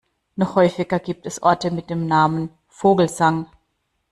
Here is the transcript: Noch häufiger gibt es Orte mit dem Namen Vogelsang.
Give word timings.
Noch 0.35 0.55
häufiger 0.55 0.97
gibt 0.97 1.27
es 1.27 1.43
Orte 1.43 1.69
mit 1.69 1.91
dem 1.91 2.07
Namen 2.07 2.49
Vogelsang. 2.69 3.45